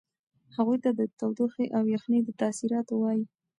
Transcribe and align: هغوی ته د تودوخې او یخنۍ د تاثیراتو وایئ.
هغوی 0.55 0.77
ته 0.83 0.89
د 0.99 1.01
تودوخې 1.19 1.65
او 1.77 1.83
یخنۍ 1.95 2.19
د 2.23 2.29
تاثیراتو 2.41 2.93
وایئ. 2.97 3.23